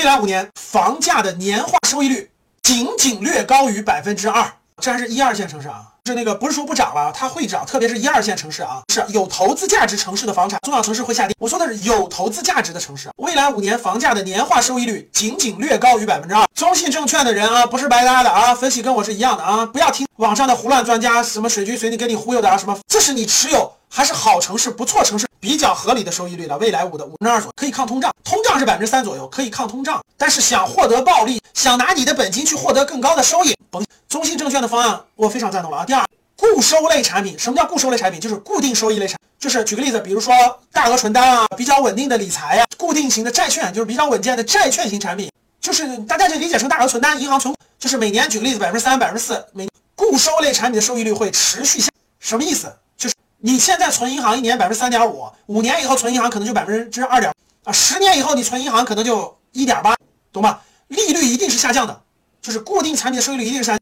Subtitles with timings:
[0.00, 2.30] 未来五年房价的年化收益率
[2.62, 11.36] 仅仅略高于百分之二，这还是一二线城市啊，是那个不是说不涨了，它会涨，特别是一二线城市啊，是有投资价值城市的房产，重要城市会下跌。
[11.38, 16.46] 我说的是有投资价值的城市，未来五年房价的年化收益率仅仅略高于百分之二。
[16.54, 25.26] 中信证券的人啊，不是白搭的啊，分析跟我是一样的啊，不要听网上的胡乱专家什么水军随你给你忽悠的啊，什么这是你持有还是好城市、不错城市。
[25.40, 30.02] 比较合理的收益率了，未来五的五分之二左右可以抗通胀，通胀是百分之三左右，可以抗通胀。
[30.16, 33.84] 但是想获得暴利，想拿你的本金去获得更高的收益，甭。
[34.08, 35.84] 中信证券的方案我非常赞同了啊。
[35.84, 36.04] 第二，
[36.34, 38.20] 固收类产品，什么叫固收类产品？
[38.20, 40.34] 就是固定收益类产，就是举个例子，比如说
[40.72, 52.66] 大额存单啊，比较稳定的理财呀，固定型的债券，就是比较稳健的债券型产品，就是大家就理解成大额存单、银行存，就是每年举个例子，百分之三、百分之四，每固收类产品的收益率会持续下，什么意思？
[52.96, 57.32] 就是你现在存银行一年百分之三点五，五年以后存银行可能就百分之二点
[57.64, 59.94] 啊，十年以后你存银行可能就一点八，
[60.32, 60.62] 懂吧？
[60.88, 62.02] 利率一定是下降的，
[62.40, 63.79] 就是固定产品的收益率一定是下降。